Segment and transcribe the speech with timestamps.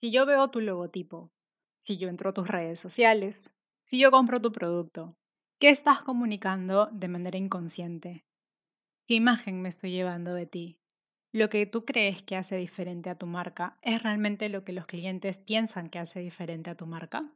[0.00, 1.32] Si yo veo tu logotipo,
[1.80, 3.52] si yo entro a tus redes sociales,
[3.84, 5.16] si yo compro tu producto,
[5.58, 8.24] ¿qué estás comunicando de manera inconsciente?
[9.08, 10.78] ¿Qué imagen me estoy llevando de ti?
[11.32, 14.86] Lo que tú crees que hace diferente a tu marca es realmente lo que los
[14.86, 17.32] clientes piensan que hace diferente a tu marca.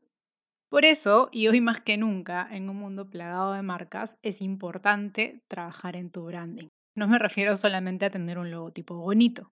[0.71, 5.43] Por eso, y hoy más que nunca, en un mundo plagado de marcas, es importante
[5.49, 6.69] trabajar en tu branding.
[6.95, 9.51] No me refiero solamente a tener un logotipo bonito.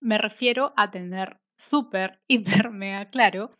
[0.00, 3.50] Me refiero a tener súper, hiper, mega claro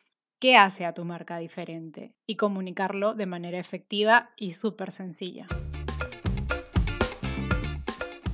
[0.41, 5.47] qué hace a tu marca diferente y comunicarlo de manera efectiva y súper sencilla.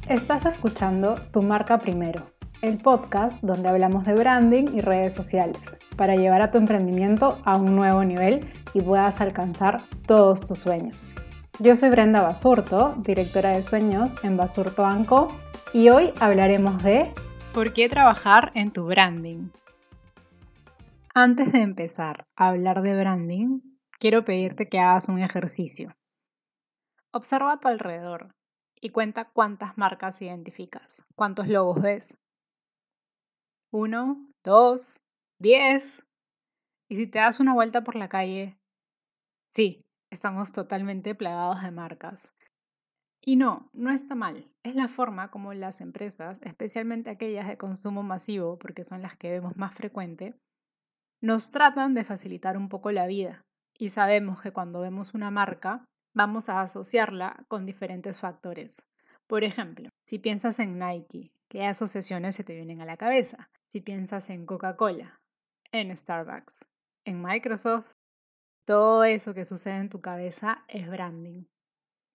[0.09, 2.33] Estás escuchando Tu Marca Primero,
[2.63, 7.57] el podcast donde hablamos de branding y redes sociales para llevar a tu emprendimiento a
[7.57, 11.15] un nuevo nivel y puedas alcanzar todos tus sueños.
[11.61, 15.29] Yo soy Brenda Basurto, directora de sueños en Basurto Banco,
[15.73, 17.13] y hoy hablaremos de
[17.55, 19.49] ¿Por qué trabajar en tu branding?
[21.13, 23.61] Antes de empezar a hablar de branding,
[23.99, 25.93] quiero pedirte que hagas un ejercicio.
[27.13, 28.37] Observa a tu alrededor
[28.81, 32.19] y cuenta cuántas marcas identificas, cuántos logos ves.
[33.73, 35.01] Uno, dos,
[35.41, 36.05] diez.
[36.89, 38.61] Y si te das una vuelta por la calle,
[39.51, 42.33] sí, estamos totalmente plagados de marcas.
[43.23, 44.51] Y no, no está mal.
[44.63, 49.31] Es la forma como las empresas, especialmente aquellas de consumo masivo, porque son las que
[49.31, 50.35] vemos más frecuente,
[51.21, 53.45] nos tratan de facilitar un poco la vida.
[53.79, 58.87] Y sabemos que cuando vemos una marca, vamos a asociarla con diferentes factores.
[59.27, 63.51] Por ejemplo, si piensas en Nike, ¿qué asociaciones se te vienen a la cabeza?
[63.69, 65.21] Si piensas en Coca-Cola,
[65.73, 66.65] en Starbucks,
[67.05, 67.91] en Microsoft,
[68.67, 71.45] todo eso que sucede en tu cabeza es branding.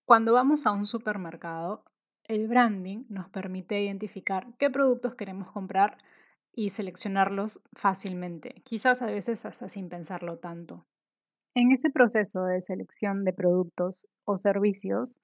[0.05, 1.83] Cuando vamos a un supermercado,
[2.27, 5.97] el branding nos permite identificar qué productos queremos comprar
[6.53, 10.85] y seleccionarlos fácilmente, quizás a veces hasta sin pensarlo tanto.
[11.55, 15.19] En ese proceso de selección de productos o servicios,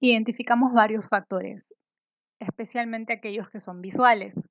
[0.00, 1.74] identificamos varios factores,
[2.40, 4.48] especialmente aquellos que son visuales.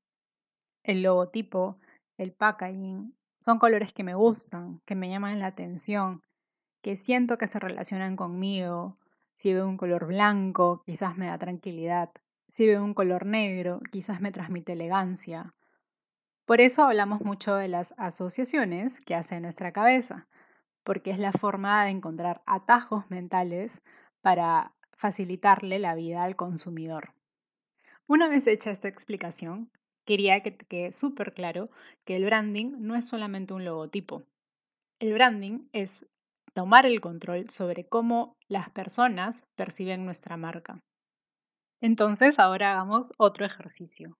[0.83, 1.79] El logotipo,
[2.17, 6.21] el packaging, son colores que me gustan, que me llaman la atención,
[6.81, 8.97] que siento que se relacionan conmigo.
[9.39, 12.09] Si veo un color blanco, quizás me da tranquilidad.
[12.49, 15.53] Si veo un color negro, quizás me transmite elegancia.
[16.43, 20.27] Por eso hablamos mucho de las asociaciones que hace nuestra cabeza
[20.83, 23.81] porque es la forma de encontrar atajos mentales
[24.19, 27.13] para facilitarle la vida al consumidor.
[28.07, 29.71] Una vez hecha esta explicación,
[30.03, 31.69] quería que te quede súper claro
[32.03, 34.25] que el branding no es solamente un logotipo.
[34.99, 36.05] El branding es
[36.53, 40.79] tomar el control sobre cómo las personas perciben nuestra marca.
[41.81, 44.17] Entonces, ahora hagamos otro ejercicio.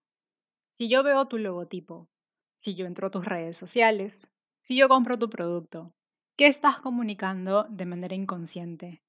[0.76, 2.08] Si yo veo tu logotipo,
[2.56, 4.30] si yo entro a tus redes sociales,
[4.62, 5.92] si yo compro tu producto,
[6.40, 9.02] ¿Qué estás comunicando de manera inconsciente?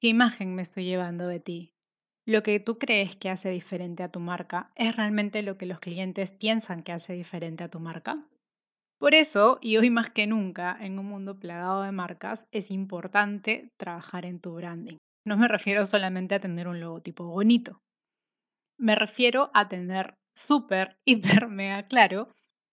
[0.00, 1.74] ¿Qué imagen me estoy llevando de ti?
[2.24, 5.80] Lo que tú crees que hace diferente a tu marca es realmente lo que los
[5.80, 8.24] clientes piensan que hace diferente a tu marca.
[8.98, 13.70] Por eso, y hoy más que nunca, en un mundo plagado de marcas, es importante
[13.76, 14.96] trabajar en tu branding.
[15.24, 17.82] No me refiero solamente a tener un logotipo bonito.
[18.78, 22.28] Me refiero a tener súper, hiper, mega claro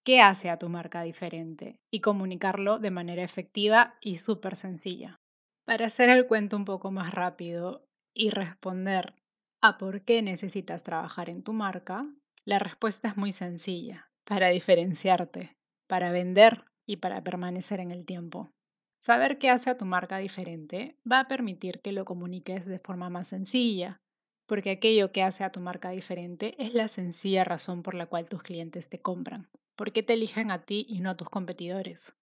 [0.06, 5.19] qué hace a tu marca diferente y comunicarlo de manera efectiva y súper sencilla.
[5.66, 9.16] Para hacer el cuento un poco más rápido y responder
[9.62, 12.06] a por qué necesitas trabajar en tu marca,
[12.44, 15.56] la respuesta es muy sencilla, para diferenciarte,
[15.94, 18.52] para vender y para permanecer en el tiempo.
[19.00, 23.12] Saber qué hace a tu marca diferente va a permitir que lo comuniques de forma
[23.12, 24.02] más sencilla,
[24.48, 28.28] porque aquello que hace a tu marca diferente es la sencilla razón por la cual
[28.28, 29.50] tus clientes te compran.
[29.76, 32.16] ¿Por qué te eligen a ti y no a tus competidores?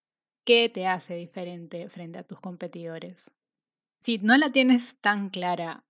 [0.45, 3.31] ¿Qué te hace diferente frente a tus competidores?
[4.01, 5.85] Si no la tienes tan clara,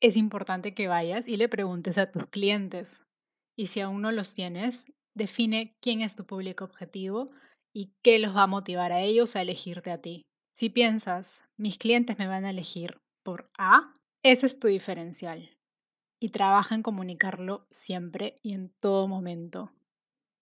[0.00, 3.04] es importante que vayas y le preguntes a tus clientes.
[3.58, 7.30] Y si aún no los tienes, define quién es tu público objetivo
[7.74, 10.22] y qué los va a motivar a ellos a elegirte a ti.
[10.54, 15.50] Si piensas, mis clientes me van a elegir por A, ese es tu diferencial.
[16.20, 19.72] Y trabaja en comunicarlo siempre y en todo momento.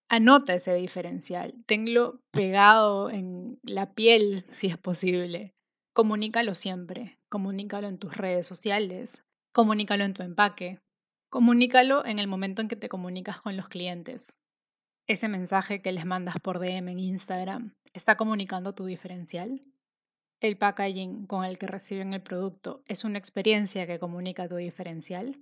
[0.09, 5.55] Anota ese diferencial, tenlo pegado en la piel si es posible.
[5.93, 10.81] Comunícalo siempre, comunícalo en tus redes sociales, comunícalo en tu empaque,
[11.31, 14.37] comunícalo en el momento en que te comunicas con los clientes.
[15.07, 19.63] Ese mensaje que les mandas por DM en Instagram, ¿está comunicando tu diferencial?
[20.41, 25.39] El packaging con el que reciben el producto es una experiencia que comunica tu diferencial.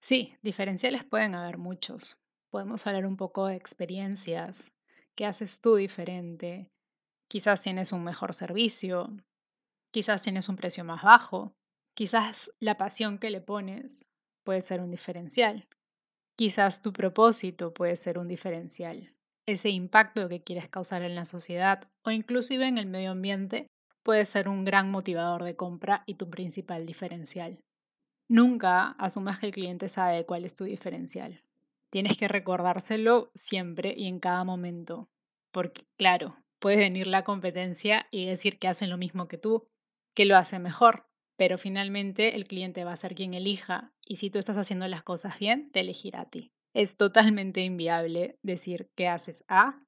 [0.00, 2.18] Sí, diferenciales pueden haber muchos,
[2.50, 4.72] podemos hablar un poco de experiencias
[5.16, 6.70] ¿Qué haces tú diferente?
[7.26, 9.08] Quizás tienes un mejor servicio,
[9.90, 11.54] quizás tienes un precio más bajo,
[11.94, 14.10] quizás la pasión que le pones
[14.44, 15.66] puede ser un diferencial,
[16.36, 19.10] quizás tu propósito puede ser un diferencial,
[19.46, 23.68] ese impacto que quieres causar en la sociedad o inclusive en el medio ambiente
[24.02, 27.58] puede ser un gran motivador de compra y tu principal diferencial.
[28.28, 31.42] Nunca asumas que el cliente sabe cuál es tu diferencial.
[31.90, 35.08] Tienes que recordárselo siempre y en cada momento.
[35.52, 39.68] Porque, claro, puede venir la competencia y decir que hacen lo mismo que tú,
[40.14, 41.06] que lo hacen mejor,
[41.36, 45.02] pero finalmente el cliente va a ser quien elija y si tú estás haciendo las
[45.02, 46.52] cosas bien, te elegirá a ti.
[46.74, 49.82] Es totalmente inviable decir que haces A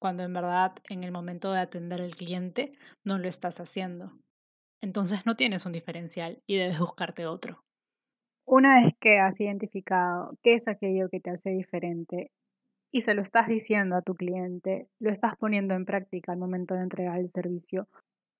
[0.00, 2.72] cuando en verdad en el momento de atender al cliente
[3.04, 4.12] no lo estás haciendo.
[4.80, 7.64] Entonces no tienes un diferencial y debes buscarte otro.
[8.46, 12.30] Una vez que has identificado qué es aquello que te hace diferente
[12.90, 16.74] y se lo estás diciendo a tu cliente, lo estás poniendo en práctica al momento
[16.74, 17.88] de entregar el servicio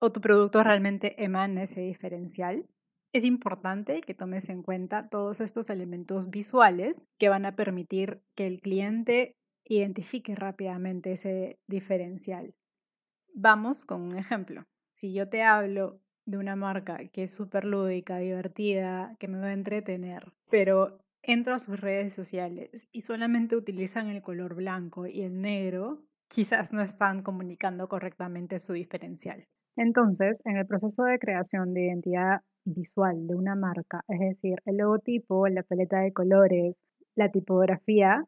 [0.01, 2.67] o tu producto realmente emana ese diferencial,
[3.13, 8.47] es importante que tomes en cuenta todos estos elementos visuales que van a permitir que
[8.47, 9.35] el cliente
[9.65, 12.55] identifique rápidamente ese diferencial.
[13.35, 14.65] Vamos con un ejemplo.
[14.93, 19.47] Si yo te hablo de una marca que es súper lúdica, divertida, que me va
[19.47, 25.23] a entretener, pero entro a sus redes sociales y solamente utilizan el color blanco y
[25.23, 29.47] el negro, quizás no están comunicando correctamente su diferencial.
[29.79, 34.79] Entonces, en el proceso de creación de identidad visual de una marca, es decir, el
[34.79, 36.81] logotipo, la paleta de colores,
[37.15, 38.25] la tipografía,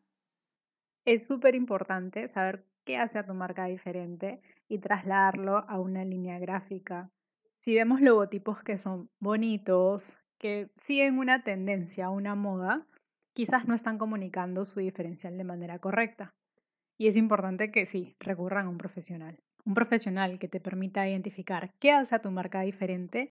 [1.05, 6.39] es súper importante saber qué hace a tu marca diferente y trasladarlo a una línea
[6.39, 7.11] gráfica.
[7.59, 12.87] Si vemos logotipos que son bonitos, que siguen una tendencia, una moda,
[13.33, 16.33] quizás no están comunicando su diferencial de manera correcta.
[16.97, 19.43] Y es importante que sí, recurran a un profesional.
[19.65, 23.33] Un profesional que te permita identificar qué hace a tu marca diferente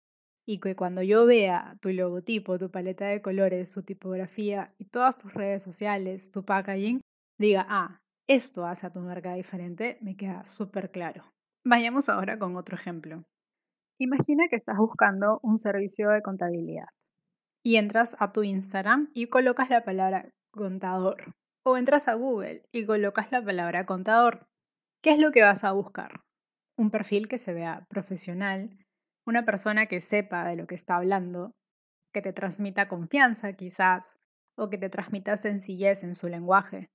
[0.48, 5.18] y que cuando yo vea tu logotipo, tu paleta de colores, su tipografía y todas
[5.18, 7.02] tus redes sociales, tu packaging,
[7.40, 11.24] diga, ah, esto hace a tu marca diferente, me queda súper claro.
[11.66, 13.24] Vayamos ahora con otro ejemplo.
[14.00, 16.88] Imagina que estás buscando un servicio de contabilidad
[17.64, 21.36] y entras a tu Instagram y colocas la palabra contador.
[21.64, 24.48] O entras a Google y colocas la palabra contador.
[25.02, 26.22] ¿Qué es lo que vas a buscar?
[26.78, 28.78] Un perfil que se vea profesional,
[29.26, 31.52] una persona que sepa de lo que está hablando,
[32.14, 34.20] que te transmita confianza quizás,
[34.56, 36.90] o que te transmita sencillez en su lenguaje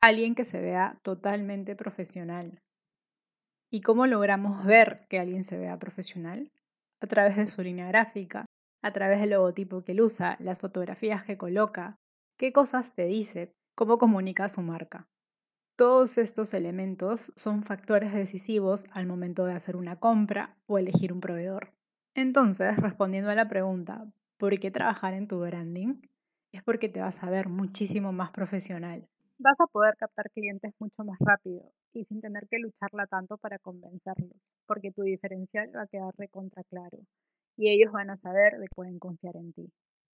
[0.00, 2.60] alguien que se vea totalmente profesional.
[3.70, 6.52] ¿Y cómo logramos ver que alguien se vea profesional?
[7.00, 8.44] A través de su línea gráfica,
[8.82, 11.96] a través del logotipo que él usa, las fotografías que coloca,
[12.36, 15.06] qué cosas te dice, cómo comunica su marca.
[15.76, 21.20] Todos estos elementos son factores decisivos al momento de hacer una compra o elegir un
[21.20, 21.72] proveedor.
[22.14, 24.06] Entonces, respondiendo a la pregunta,
[24.38, 26.00] ¿por qué trabajar en tu branding?
[26.52, 31.04] Es porque te vas a ver muchísimo más profesional, vas a poder captar clientes mucho
[31.04, 35.86] más rápido y sin tener que lucharla tanto para convencerlos, porque tu diferencial va a
[35.86, 36.98] quedar recontra claro
[37.56, 39.72] y ellos van a saber de pueden confiar en ti.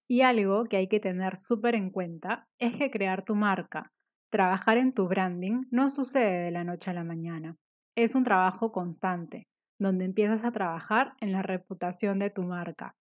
[0.09, 3.93] Y algo que hay que tener súper en cuenta es que crear tu marca,
[4.31, 7.57] trabajar en tu branding no sucede de la noche a la mañana.
[7.97, 12.95] Es un trabajo constante, donde empiezas a trabajar en la reputación de tu marca.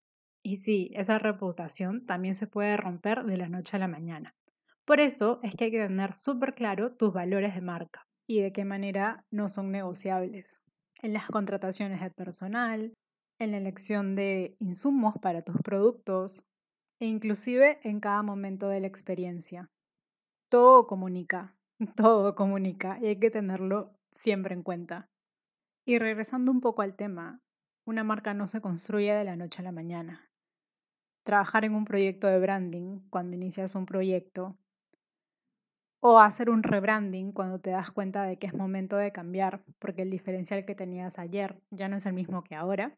[0.43, 4.35] Y sí, esa reputación también se puede romper de la noche a la mañana.
[4.85, 8.51] Por eso es que hay que tener súper claro tus valores de marca y de
[8.51, 10.61] qué manera no son negociables.
[11.01, 12.93] En las contrataciones de personal,
[13.37, 16.47] en la elección de insumos para tus productos
[16.99, 19.69] e inclusive en cada momento de la experiencia.
[20.49, 21.55] Todo comunica,
[21.95, 25.09] todo comunica y hay que tenerlo siempre en cuenta.
[25.85, 27.41] Y regresando un poco al tema,
[27.85, 30.29] una marca no se construye de la noche a la mañana.
[31.23, 34.57] Trabajar en un proyecto de branding, cuando inicias un proyecto,
[36.01, 40.03] o hacer un rebranding cuando te das cuenta de que es momento de cambiar porque
[40.03, 42.95] el diferencial que tenías ayer ya no es el mismo que ahora,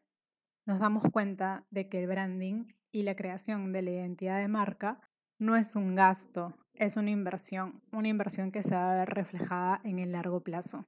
[0.66, 5.00] nos damos cuenta de que el branding y la creación de la identidad de marca
[5.38, 9.80] no es un gasto, es una inversión, una inversión que se va a ver reflejada
[9.84, 10.86] en el largo plazo.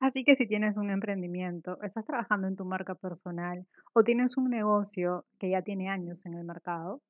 [0.00, 4.50] Así que si tienes un emprendimiento, estás trabajando en tu marca personal o tienes un
[4.50, 7.00] negocio que ya tiene años en el mercado,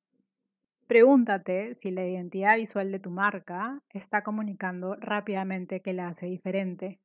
[0.87, 6.99] Pregúntate si la identidad visual de tu marca está comunicando rápidamente que la hace diferente,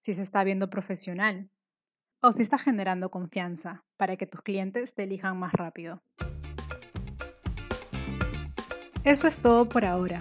[0.00, 1.48] si se está viendo profesional
[2.20, 6.02] o si está generando confianza para que tus clientes te elijan más rápido.
[9.04, 10.20] Eso es todo por ahora.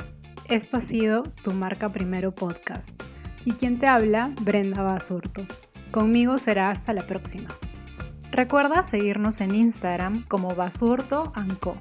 [0.49, 2.99] Esto ha sido Tu Marca Primero Podcast.
[3.45, 5.45] Y quien te habla, Brenda Basurto.
[5.91, 7.49] Conmigo será hasta la próxima.
[8.31, 11.75] Recuerda seguirnos en Instagram como Basurto Co.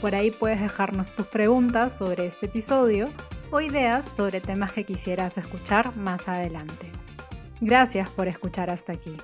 [0.00, 3.10] Por ahí puedes dejarnos tus preguntas sobre este episodio
[3.52, 6.90] o ideas sobre temas que quisieras escuchar más adelante.
[7.60, 9.14] Gracias por escuchar hasta aquí.